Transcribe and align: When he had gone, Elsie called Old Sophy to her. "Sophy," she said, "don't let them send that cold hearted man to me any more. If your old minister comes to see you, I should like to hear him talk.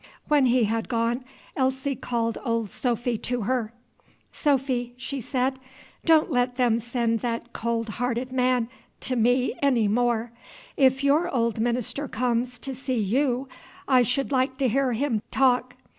When 0.27 0.47
he 0.47 0.63
had 0.63 0.89
gone, 0.89 1.23
Elsie 1.55 1.93
called 1.95 2.39
Old 2.43 2.71
Sophy 2.71 3.19
to 3.19 3.41
her. 3.41 3.71
"Sophy," 4.31 4.95
she 4.97 5.21
said, 5.21 5.59
"don't 6.05 6.31
let 6.31 6.55
them 6.55 6.79
send 6.79 7.19
that 7.19 7.53
cold 7.53 7.87
hearted 8.01 8.31
man 8.31 8.67
to 9.01 9.15
me 9.15 9.53
any 9.61 9.87
more. 9.87 10.31
If 10.75 11.03
your 11.03 11.29
old 11.29 11.59
minister 11.59 12.07
comes 12.07 12.57
to 12.57 12.73
see 12.73 12.97
you, 12.97 13.47
I 13.87 14.01
should 14.01 14.31
like 14.31 14.57
to 14.57 14.67
hear 14.67 14.93
him 14.93 15.21
talk. 15.29 15.75